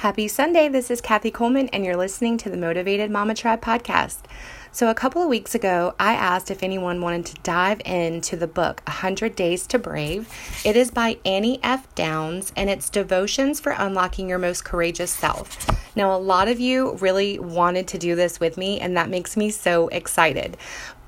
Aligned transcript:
Happy 0.00 0.28
Sunday. 0.28 0.66
This 0.66 0.90
is 0.90 1.02
Kathy 1.02 1.30
Coleman, 1.30 1.68
and 1.74 1.84
you're 1.84 1.94
listening 1.94 2.38
to 2.38 2.48
the 2.48 2.56
Motivated 2.56 3.10
Mama 3.10 3.34
Tribe 3.34 3.60
podcast. 3.60 4.20
So, 4.72 4.88
a 4.88 4.94
couple 4.94 5.20
of 5.20 5.28
weeks 5.28 5.54
ago, 5.54 5.94
I 6.00 6.14
asked 6.14 6.50
if 6.50 6.62
anyone 6.62 7.02
wanted 7.02 7.26
to 7.26 7.42
dive 7.42 7.82
into 7.84 8.34
the 8.34 8.46
book 8.46 8.80
100 8.86 9.36
Days 9.36 9.66
to 9.66 9.78
Brave. 9.78 10.26
It 10.64 10.74
is 10.74 10.90
by 10.90 11.18
Annie 11.26 11.60
F. 11.62 11.94
Downs, 11.94 12.50
and 12.56 12.70
it's 12.70 12.88
devotions 12.88 13.60
for 13.60 13.74
unlocking 13.76 14.26
your 14.26 14.38
most 14.38 14.64
courageous 14.64 15.10
self. 15.10 15.68
Now, 15.94 16.16
a 16.16 16.18
lot 16.18 16.48
of 16.48 16.58
you 16.58 16.94
really 16.94 17.38
wanted 17.38 17.86
to 17.88 17.98
do 17.98 18.16
this 18.16 18.40
with 18.40 18.56
me, 18.56 18.80
and 18.80 18.96
that 18.96 19.10
makes 19.10 19.36
me 19.36 19.50
so 19.50 19.88
excited. 19.88 20.56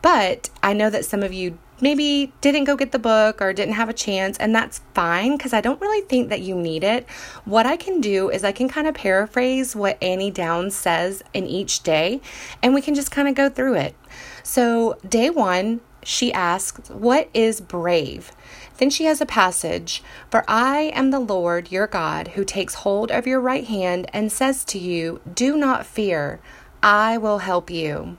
But 0.02 0.50
I 0.62 0.72
know 0.72 0.90
that 0.90 1.04
some 1.04 1.22
of 1.22 1.32
you 1.32 1.58
maybe 1.80 2.32
didn't 2.40 2.64
go 2.64 2.76
get 2.76 2.92
the 2.92 2.98
book 2.98 3.42
or 3.42 3.52
didn't 3.52 3.74
have 3.74 3.88
a 3.88 3.94
chance, 3.94 4.36
and 4.38 4.54
that's 4.54 4.80
fine 4.94 5.36
because 5.36 5.52
I 5.52 5.60
don't 5.60 5.80
really 5.80 6.06
think 6.06 6.28
that 6.28 6.40
you 6.40 6.54
need 6.54 6.84
it. 6.84 7.08
What 7.44 7.66
I 7.66 7.76
can 7.76 8.00
do 8.00 8.30
is 8.30 8.44
I 8.44 8.52
can 8.52 8.68
kind 8.68 8.86
of 8.86 8.94
paraphrase 8.94 9.74
what 9.74 10.02
Annie 10.02 10.30
Downs 10.30 10.74
says 10.74 11.22
in 11.32 11.46
each 11.46 11.82
day, 11.82 12.20
and 12.62 12.74
we 12.74 12.82
can 12.82 12.94
just 12.94 13.10
kind 13.10 13.28
of 13.28 13.34
go 13.34 13.48
through 13.48 13.74
it. 13.74 13.94
So, 14.42 14.96
day 15.08 15.30
one, 15.30 15.80
she 16.04 16.32
asks, 16.32 16.90
What 16.90 17.28
is 17.34 17.60
brave? 17.60 18.32
Then 18.78 18.90
she 18.90 19.04
has 19.04 19.20
a 19.20 19.26
passage 19.26 20.02
For 20.30 20.44
I 20.48 20.92
am 20.94 21.10
the 21.10 21.20
Lord 21.20 21.70
your 21.70 21.86
God, 21.86 22.28
who 22.28 22.44
takes 22.44 22.74
hold 22.74 23.10
of 23.10 23.26
your 23.26 23.40
right 23.40 23.66
hand 23.66 24.08
and 24.12 24.32
says 24.32 24.64
to 24.66 24.78
you, 24.78 25.20
Do 25.32 25.56
not 25.56 25.86
fear, 25.86 26.40
I 26.82 27.18
will 27.18 27.38
help 27.38 27.70
you. 27.70 28.18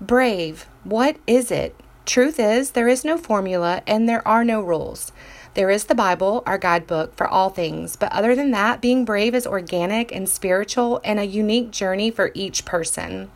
Brave, 0.00 0.66
what 0.82 1.16
is 1.26 1.50
it? 1.50 1.78
Truth 2.06 2.40
is, 2.40 2.70
there 2.70 2.88
is 2.88 3.04
no 3.04 3.18
formula 3.18 3.82
and 3.86 4.08
there 4.08 4.26
are 4.26 4.44
no 4.44 4.62
rules. 4.62 5.12
There 5.52 5.68
is 5.68 5.84
the 5.84 5.94
Bible, 5.94 6.42
our 6.46 6.56
guidebook 6.56 7.14
for 7.14 7.28
all 7.28 7.50
things, 7.50 7.96
but 7.96 8.10
other 8.10 8.34
than 8.34 8.50
that, 8.52 8.80
being 8.80 9.04
brave 9.04 9.34
is 9.34 9.46
organic 9.46 10.10
and 10.10 10.26
spiritual 10.26 11.02
and 11.04 11.20
a 11.20 11.24
unique 11.24 11.70
journey 11.70 12.10
for 12.10 12.30
each 12.32 12.64
person. 12.64 13.30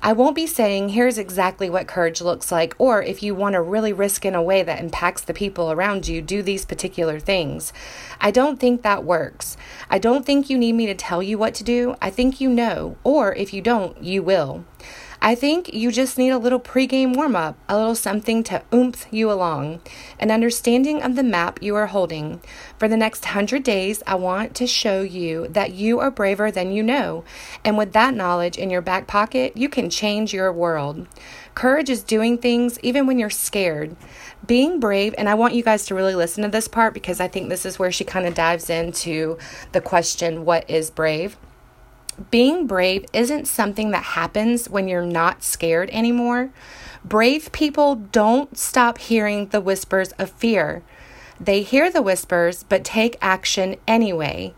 I 0.00 0.12
won't 0.12 0.36
be 0.36 0.46
saying 0.46 0.90
here's 0.90 1.18
exactly 1.18 1.68
what 1.68 1.88
courage 1.88 2.20
looks 2.20 2.52
like, 2.52 2.76
or 2.78 3.02
if 3.02 3.20
you 3.20 3.34
want 3.34 3.54
to 3.54 3.60
really 3.60 3.92
risk 3.92 4.24
in 4.24 4.36
a 4.36 4.42
way 4.42 4.62
that 4.62 4.78
impacts 4.78 5.22
the 5.22 5.34
people 5.34 5.72
around 5.72 6.06
you, 6.06 6.22
do 6.22 6.40
these 6.40 6.64
particular 6.64 7.18
things. 7.18 7.72
I 8.20 8.30
don't 8.30 8.60
think 8.60 8.82
that 8.82 9.02
works. 9.02 9.56
I 9.90 9.98
don't 9.98 10.24
think 10.24 10.48
you 10.48 10.58
need 10.58 10.74
me 10.74 10.86
to 10.86 10.94
tell 10.94 11.24
you 11.24 11.38
what 11.38 11.54
to 11.54 11.64
do. 11.64 11.96
I 12.00 12.10
think 12.10 12.40
you 12.40 12.48
know, 12.48 12.96
or 13.02 13.34
if 13.34 13.52
you 13.52 13.60
don't, 13.60 14.00
you 14.00 14.22
will. 14.22 14.64
I 15.20 15.34
think 15.34 15.74
you 15.74 15.90
just 15.90 16.16
need 16.16 16.30
a 16.30 16.38
little 16.38 16.60
pregame 16.60 17.16
warm 17.16 17.34
up, 17.34 17.58
a 17.68 17.76
little 17.76 17.96
something 17.96 18.44
to 18.44 18.62
oomph 18.72 19.06
you 19.10 19.32
along, 19.32 19.80
an 20.20 20.30
understanding 20.30 21.02
of 21.02 21.16
the 21.16 21.24
map 21.24 21.58
you 21.60 21.74
are 21.74 21.88
holding. 21.88 22.40
For 22.78 22.86
the 22.86 22.96
next 22.96 23.24
hundred 23.24 23.64
days, 23.64 24.00
I 24.06 24.14
want 24.14 24.54
to 24.54 24.66
show 24.68 25.02
you 25.02 25.48
that 25.48 25.72
you 25.72 25.98
are 25.98 26.12
braver 26.12 26.52
than 26.52 26.70
you 26.70 26.84
know, 26.84 27.24
and 27.64 27.76
with 27.76 27.92
that 27.94 28.14
knowledge 28.14 28.58
in 28.58 28.70
your 28.70 28.80
back 28.80 29.08
pocket, 29.08 29.56
you 29.56 29.68
can 29.68 29.90
change 29.90 30.32
your 30.32 30.52
world. 30.52 31.08
Courage 31.56 31.90
is 31.90 32.04
doing 32.04 32.38
things 32.38 32.78
even 32.84 33.08
when 33.08 33.18
you're 33.18 33.28
scared. 33.28 33.96
Being 34.46 34.78
brave, 34.78 35.16
and 35.18 35.28
I 35.28 35.34
want 35.34 35.54
you 35.54 35.64
guys 35.64 35.84
to 35.86 35.96
really 35.96 36.14
listen 36.14 36.44
to 36.44 36.48
this 36.48 36.68
part 36.68 36.94
because 36.94 37.18
I 37.18 37.26
think 37.26 37.48
this 37.48 37.66
is 37.66 37.76
where 37.76 37.90
she 37.90 38.04
kind 38.04 38.24
of 38.24 38.34
dives 38.34 38.70
into 38.70 39.36
the 39.72 39.80
question, 39.80 40.44
What 40.44 40.70
is 40.70 40.90
brave? 40.90 41.36
Being 42.30 42.66
brave 42.66 43.04
isn't 43.12 43.46
something 43.46 43.90
that 43.90 44.02
happens 44.02 44.68
when 44.68 44.88
you're 44.88 45.02
not 45.02 45.42
scared 45.42 45.90
anymore. 45.90 46.50
Brave 47.04 47.52
people 47.52 47.94
don't 47.94 48.56
stop 48.58 48.98
hearing 48.98 49.48
the 49.48 49.60
whispers 49.60 50.12
of 50.12 50.30
fear. 50.30 50.82
They 51.40 51.62
hear 51.62 51.90
the 51.90 52.02
whispers, 52.02 52.64
but 52.64 52.84
take 52.84 53.16
action 53.20 53.76
anyway. 53.86 54.54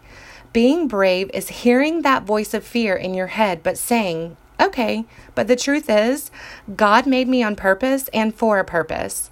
Being 0.52 0.88
brave 0.88 1.30
is 1.32 1.48
hearing 1.48 2.02
that 2.02 2.24
voice 2.24 2.54
of 2.54 2.64
fear 2.64 2.96
in 2.96 3.14
your 3.14 3.28
head, 3.28 3.62
but 3.62 3.78
saying, 3.78 4.36
okay, 4.60 5.04
but 5.34 5.46
the 5.46 5.56
truth 5.56 5.88
is, 5.88 6.30
God 6.74 7.06
made 7.06 7.28
me 7.28 7.42
on 7.42 7.54
purpose 7.56 8.08
and 8.08 8.34
for 8.34 8.58
a 8.58 8.64
purpose. 8.64 9.30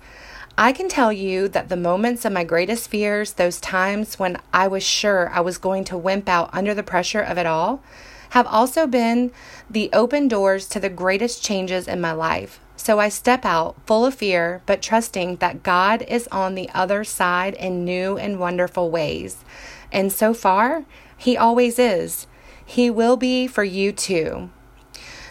I 0.57 0.73
can 0.73 0.89
tell 0.89 1.13
you 1.13 1.49
that 1.49 1.69
the 1.69 1.77
moments 1.77 2.25
of 2.25 2.33
my 2.33 2.45
greatest 2.45 2.91
fears, 2.91 3.35
those 3.35 3.61
times 3.61 4.19
when 4.19 4.39
I 4.53 4.67
was 4.69 4.83
sure 4.83 5.31
I 5.31 5.41
was 5.41 5.57
going 5.57 5.85
to 5.85 5.97
wimp 5.97 6.29
out 6.29 6.51
under 6.53 6.75
the 6.75 6.83
pressure 6.83 7.21
of 7.21 7.39
it 7.39 7.47
all, 7.47 7.81
have 8.31 8.47
also 8.47 8.87
been 8.87 9.33
the 9.69 9.91
open 9.93 10.29
doors 10.29 10.69
to 10.69 10.81
the 10.81 10.89
greatest 10.89 11.43
changes 11.43 11.89
in 11.89 12.01
my 12.01 12.13
life. 12.13 12.61
So 12.77 13.01
I 13.01 13.09
step 13.09 13.45
out 13.45 13.77
full 13.87 14.07
of 14.07 14.15
fear, 14.15 14.63
but 14.65 14.81
trusting 14.81 15.37
that 15.37 15.63
God 15.63 16.03
is 16.03 16.29
on 16.29 16.55
the 16.55 16.71
other 16.73 17.05
side 17.05 17.55
in 17.55 17.85
new 17.85 18.17
and 18.17 18.39
wonderful 18.39 18.91
ways. 18.91 19.45
And 19.91 20.13
so 20.13 20.33
far, 20.33 20.85
He 21.17 21.37
always 21.37 21.79
is. 21.79 22.27
He 22.65 22.91
will 22.91 23.17
be 23.17 23.47
for 23.47 23.65
you 23.65 23.93
too. 23.93 24.51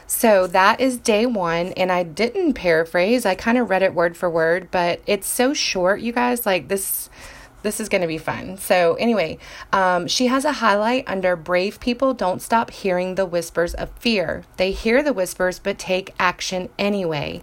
So 0.08 0.48
that 0.48 0.80
is 0.80 0.98
day 0.98 1.26
one, 1.26 1.74
and 1.74 1.92
I 1.92 2.04
didn't 2.04 2.54
paraphrase. 2.54 3.26
I 3.26 3.36
kind 3.36 3.58
of 3.58 3.70
read 3.70 3.84
it 3.84 3.94
word 3.94 4.16
for 4.16 4.30
word, 4.30 4.70
but 4.72 5.02
it's 5.06 5.28
so 5.28 5.54
short, 5.54 6.02
you 6.02 6.14
guys. 6.14 6.46
Like 6.46 6.70
this 6.70 7.10
this 7.64 7.80
is 7.80 7.90
going 7.90 8.02
to 8.02 8.08
be 8.08 8.18
fun. 8.18 8.58
So, 8.58 8.96
anyway, 8.96 9.38
um, 9.74 10.08
she 10.08 10.28
has 10.28 10.46
a 10.46 10.54
highlight 10.54 11.04
under 11.08 11.36
Brave 11.36 11.80
People 11.80 12.14
Don't 12.14 12.42
Stop 12.42 12.72
Hearing 12.72 13.16
the 13.16 13.26
Whispers 13.26 13.74
of 13.74 13.90
Fear. 13.92 14.44
They 14.58 14.72
hear 14.72 15.02
the 15.04 15.14
whispers 15.14 15.60
but 15.60 15.78
take 15.78 16.14
action 16.20 16.70
anyway. 16.78 17.42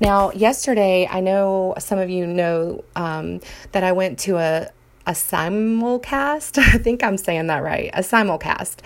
Now, 0.00 0.32
yesterday, 0.32 1.06
I 1.08 1.20
know 1.20 1.74
some 1.78 1.98
of 1.98 2.10
you 2.10 2.26
know 2.26 2.84
um, 2.96 3.40
that 3.70 3.84
I 3.84 3.92
went 3.92 4.18
to 4.20 4.36
a, 4.38 4.68
a 5.06 5.12
simulcast. 5.12 6.58
I 6.74 6.78
think 6.78 7.02
I'm 7.02 7.16
saying 7.16 7.48
that 7.48 7.62
right. 7.62 7.90
A 7.94 8.00
simulcast 8.00 8.76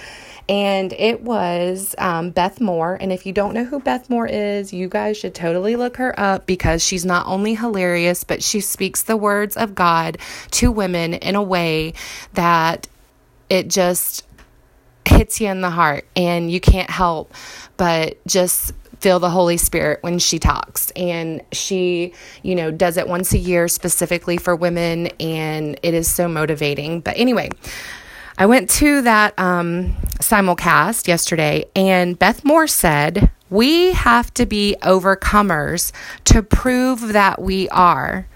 and 0.48 0.92
it 0.92 1.22
was 1.22 1.94
um, 1.98 2.30
Beth 2.30 2.60
Moore. 2.60 2.96
And 3.00 3.12
if 3.12 3.26
you 3.26 3.32
don't 3.32 3.52
know 3.52 3.64
who 3.64 3.80
Beth 3.80 4.08
Moore 4.08 4.26
is, 4.26 4.72
you 4.72 4.88
guys 4.88 5.16
should 5.16 5.34
totally 5.34 5.76
look 5.76 5.96
her 5.96 6.18
up 6.18 6.46
because 6.46 6.82
she's 6.84 7.04
not 7.04 7.26
only 7.26 7.54
hilarious, 7.54 8.22
but 8.22 8.42
she 8.42 8.60
speaks 8.60 9.02
the 9.02 9.16
words 9.16 9.56
of 9.56 9.74
God 9.74 10.18
to 10.52 10.70
women 10.70 11.14
in 11.14 11.34
a 11.34 11.42
way 11.42 11.94
that 12.34 12.86
it 13.50 13.68
just 13.68 14.24
hits 15.04 15.40
you 15.40 15.48
in 15.48 15.60
the 15.60 15.70
heart, 15.70 16.04
and 16.16 16.50
you 16.50 16.60
can't 16.60 16.90
help 16.90 17.32
but 17.76 18.18
just 18.26 18.72
feel 19.00 19.18
the 19.18 19.30
Holy 19.30 19.56
Spirit 19.56 20.02
when 20.02 20.18
she 20.18 20.38
talks. 20.38 20.90
And 20.92 21.42
she, 21.52 22.12
you 22.42 22.54
know, 22.54 22.70
does 22.70 22.96
it 22.96 23.08
once 23.08 23.32
a 23.32 23.38
year 23.38 23.68
specifically 23.68 24.36
for 24.36 24.56
women, 24.56 25.08
and 25.20 25.78
it 25.82 25.94
is 25.94 26.08
so 26.08 26.28
motivating. 26.28 27.00
But 27.00 27.16
anyway, 27.16 27.50
I 28.38 28.46
went 28.46 28.70
to 28.70 29.02
that 29.02 29.38
um, 29.38 29.94
simulcast 30.20 31.08
yesterday, 31.08 31.66
and 31.74 32.18
Beth 32.18 32.44
Moore 32.44 32.66
said, 32.66 33.30
We 33.50 33.92
have 33.92 34.32
to 34.34 34.46
be 34.46 34.76
overcomers 34.82 35.92
to 36.24 36.42
prove 36.42 37.12
that 37.12 37.40
we 37.40 37.68
are. 37.70 38.26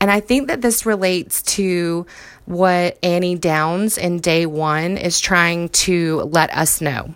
And 0.00 0.10
I 0.10 0.20
think 0.20 0.48
that 0.48 0.62
this 0.62 0.84
relates 0.84 1.42
to 1.42 2.06
what 2.44 2.98
Annie 3.02 3.36
Downs 3.36 3.98
in 3.98 4.20
day 4.20 4.46
one 4.46 4.96
is 4.96 5.20
trying 5.20 5.68
to 5.70 6.22
let 6.22 6.50
us 6.50 6.80
know. 6.80 7.14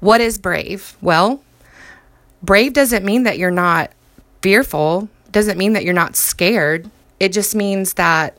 What 0.00 0.20
is 0.20 0.38
brave? 0.38 0.96
Well, 1.00 1.42
brave 2.44 2.72
doesn't 2.72 3.04
mean 3.04 3.24
that 3.24 3.38
you're 3.38 3.50
not 3.50 3.90
fearful, 4.42 5.08
doesn't 5.32 5.58
mean 5.58 5.72
that 5.72 5.84
you're 5.84 5.94
not 5.94 6.16
scared. 6.16 6.90
It 7.18 7.32
just 7.32 7.54
means 7.54 7.94
that 7.94 8.36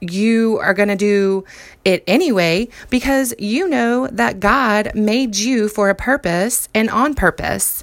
you 0.00 0.58
are 0.58 0.74
going 0.74 0.88
to 0.88 0.96
do 0.96 1.44
it 1.84 2.04
anyway 2.06 2.68
because 2.90 3.34
you 3.38 3.68
know 3.68 4.06
that 4.08 4.40
God 4.40 4.92
made 4.94 5.36
you 5.36 5.68
for 5.68 5.88
a 5.88 5.94
purpose 5.94 6.68
and 6.74 6.90
on 6.90 7.14
purpose. 7.14 7.82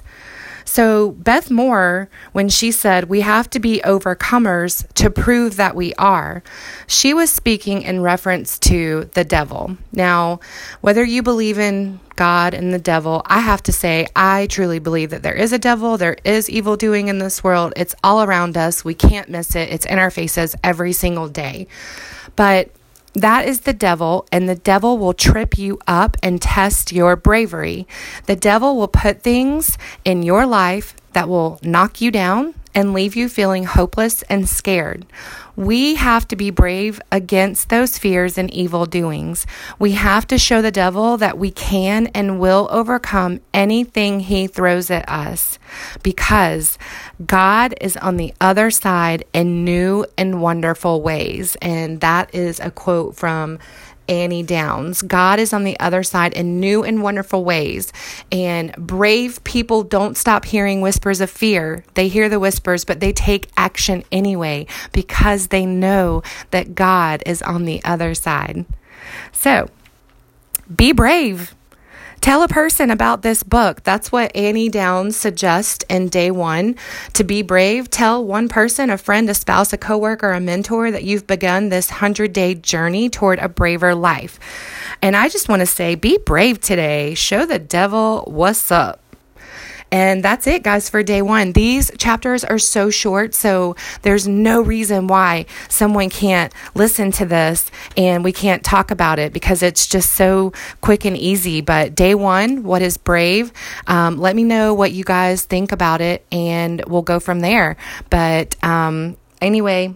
So, 0.74 1.12
Beth 1.12 1.52
Moore, 1.52 2.08
when 2.32 2.48
she 2.48 2.72
said 2.72 3.04
we 3.04 3.20
have 3.20 3.48
to 3.50 3.60
be 3.60 3.80
overcomers 3.84 4.84
to 4.94 5.08
prove 5.08 5.54
that 5.54 5.76
we 5.76 5.94
are, 5.94 6.42
she 6.88 7.14
was 7.14 7.30
speaking 7.30 7.82
in 7.82 8.00
reference 8.02 8.58
to 8.58 9.08
the 9.14 9.22
devil. 9.22 9.76
Now, 9.92 10.40
whether 10.80 11.04
you 11.04 11.22
believe 11.22 11.60
in 11.60 12.00
God 12.16 12.54
and 12.54 12.74
the 12.74 12.80
devil, 12.80 13.22
I 13.26 13.38
have 13.38 13.62
to 13.62 13.72
say, 13.72 14.08
I 14.16 14.48
truly 14.48 14.80
believe 14.80 15.10
that 15.10 15.22
there 15.22 15.32
is 15.32 15.52
a 15.52 15.60
devil, 15.60 15.96
there 15.96 16.16
is 16.24 16.50
evil 16.50 16.76
doing 16.76 17.06
in 17.06 17.18
this 17.18 17.44
world. 17.44 17.72
It's 17.76 17.94
all 18.02 18.24
around 18.24 18.56
us. 18.56 18.84
We 18.84 18.94
can't 18.94 19.28
miss 19.28 19.54
it, 19.54 19.68
it's 19.68 19.86
in 19.86 20.00
our 20.00 20.10
faces 20.10 20.56
every 20.64 20.92
single 20.92 21.28
day. 21.28 21.68
But 22.34 22.70
that 23.14 23.46
is 23.46 23.60
the 23.60 23.72
devil, 23.72 24.26
and 24.32 24.48
the 24.48 24.56
devil 24.56 24.98
will 24.98 25.14
trip 25.14 25.56
you 25.56 25.78
up 25.86 26.16
and 26.22 26.42
test 26.42 26.92
your 26.92 27.16
bravery. 27.16 27.86
The 28.26 28.36
devil 28.36 28.76
will 28.76 28.88
put 28.88 29.22
things 29.22 29.78
in 30.04 30.22
your 30.22 30.46
life 30.46 30.94
that 31.12 31.28
will 31.28 31.60
knock 31.62 32.00
you 32.00 32.10
down 32.10 32.54
and 32.74 32.92
leave 32.92 33.16
you 33.16 33.28
feeling 33.28 33.64
hopeless 33.64 34.22
and 34.22 34.48
scared. 34.48 35.06
We 35.56 35.94
have 35.94 36.26
to 36.28 36.36
be 36.36 36.50
brave 36.50 37.00
against 37.12 37.68
those 37.68 37.96
fears 37.96 38.36
and 38.36 38.52
evil 38.52 38.86
doings. 38.86 39.46
We 39.78 39.92
have 39.92 40.26
to 40.28 40.38
show 40.38 40.60
the 40.60 40.72
devil 40.72 41.16
that 41.18 41.38
we 41.38 41.52
can 41.52 42.08
and 42.08 42.40
will 42.40 42.66
overcome 42.72 43.40
anything 43.52 44.20
he 44.20 44.48
throws 44.48 44.90
at 44.90 45.08
us 45.08 45.58
because 46.02 46.76
God 47.24 47.74
is 47.80 47.96
on 47.96 48.16
the 48.16 48.34
other 48.40 48.70
side 48.70 49.24
in 49.32 49.64
new 49.64 50.06
and 50.18 50.42
wonderful 50.42 51.02
ways. 51.02 51.56
And 51.62 52.00
that 52.00 52.34
is 52.34 52.58
a 52.58 52.72
quote 52.72 53.14
from 53.14 53.60
Annie 54.08 54.42
Downs. 54.42 55.02
God 55.02 55.38
is 55.38 55.52
on 55.52 55.64
the 55.64 55.78
other 55.80 56.02
side 56.02 56.32
in 56.34 56.60
new 56.60 56.84
and 56.84 57.02
wonderful 57.02 57.44
ways. 57.44 57.92
And 58.30 58.74
brave 58.76 59.42
people 59.44 59.82
don't 59.82 60.16
stop 60.16 60.44
hearing 60.44 60.80
whispers 60.80 61.20
of 61.20 61.30
fear. 61.30 61.84
They 61.94 62.08
hear 62.08 62.28
the 62.28 62.40
whispers, 62.40 62.84
but 62.84 63.00
they 63.00 63.12
take 63.12 63.50
action 63.56 64.04
anyway 64.12 64.66
because 64.92 65.48
they 65.48 65.66
know 65.66 66.22
that 66.50 66.74
God 66.74 67.22
is 67.26 67.42
on 67.42 67.64
the 67.64 67.82
other 67.84 68.14
side. 68.14 68.64
So, 69.32 69.70
be 70.74 70.92
brave. 70.92 71.54
Tell 72.24 72.42
a 72.42 72.48
person 72.48 72.90
about 72.90 73.20
this 73.20 73.42
book. 73.42 73.82
That's 73.82 74.10
what 74.10 74.34
Annie 74.34 74.70
Downs 74.70 75.14
suggests 75.14 75.84
in 75.90 76.08
day 76.08 76.30
one. 76.30 76.76
To 77.12 77.22
be 77.22 77.42
brave, 77.42 77.90
tell 77.90 78.24
one 78.24 78.48
person, 78.48 78.88
a 78.88 78.96
friend, 78.96 79.28
a 79.28 79.34
spouse, 79.34 79.74
a 79.74 79.76
coworker, 79.76 80.30
a 80.30 80.40
mentor 80.40 80.90
that 80.90 81.04
you've 81.04 81.26
begun 81.26 81.68
this 81.68 81.90
100 81.90 82.32
day 82.32 82.54
journey 82.54 83.10
toward 83.10 83.40
a 83.40 83.50
braver 83.50 83.94
life. 83.94 84.40
And 85.02 85.14
I 85.14 85.28
just 85.28 85.50
want 85.50 85.60
to 85.60 85.66
say, 85.66 85.96
be 85.96 86.16
brave 86.16 86.62
today. 86.62 87.12
Show 87.12 87.44
the 87.44 87.58
devil 87.58 88.24
what's 88.26 88.70
up. 88.70 89.03
And 89.94 90.24
that's 90.24 90.48
it, 90.48 90.64
guys, 90.64 90.90
for 90.90 91.04
day 91.04 91.22
one. 91.22 91.52
These 91.52 91.92
chapters 91.98 92.42
are 92.42 92.58
so 92.58 92.90
short, 92.90 93.32
so 93.32 93.76
there's 94.02 94.26
no 94.26 94.60
reason 94.60 95.06
why 95.06 95.46
someone 95.68 96.10
can't 96.10 96.52
listen 96.74 97.12
to 97.12 97.24
this 97.24 97.70
and 97.96 98.24
we 98.24 98.32
can't 98.32 98.64
talk 98.64 98.90
about 98.90 99.20
it 99.20 99.32
because 99.32 99.62
it's 99.62 99.86
just 99.86 100.14
so 100.14 100.52
quick 100.80 101.04
and 101.04 101.16
easy. 101.16 101.60
But 101.60 101.94
day 101.94 102.16
one, 102.16 102.64
what 102.64 102.82
is 102.82 102.96
brave? 102.96 103.52
Um, 103.86 104.18
let 104.18 104.34
me 104.34 104.42
know 104.42 104.74
what 104.74 104.90
you 104.90 105.04
guys 105.04 105.44
think 105.44 105.70
about 105.70 106.00
it 106.00 106.26
and 106.32 106.84
we'll 106.88 107.02
go 107.02 107.20
from 107.20 107.38
there. 107.38 107.76
But 108.10 108.56
um, 108.64 109.16
anyway, 109.40 109.94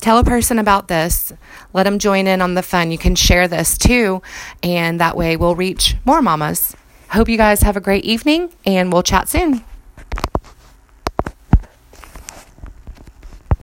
tell 0.00 0.16
a 0.16 0.24
person 0.24 0.58
about 0.58 0.88
this. 0.88 1.34
Let 1.74 1.82
them 1.82 1.98
join 1.98 2.26
in 2.26 2.40
on 2.40 2.54
the 2.54 2.62
fun. 2.62 2.90
You 2.90 2.96
can 2.96 3.14
share 3.14 3.46
this 3.46 3.76
too, 3.76 4.22
and 4.62 4.98
that 5.00 5.18
way 5.18 5.36
we'll 5.36 5.54
reach 5.54 5.96
more 6.06 6.22
mamas. 6.22 6.74
Hope 7.10 7.28
you 7.28 7.36
guys 7.38 7.62
have 7.62 7.76
a 7.76 7.80
great 7.80 8.04
evening 8.04 8.52
and 8.66 8.92
we'll 8.92 9.02
chat 9.02 9.28
soon. 9.28 9.64